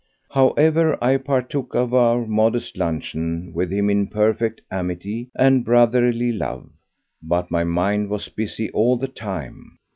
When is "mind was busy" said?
7.63-8.71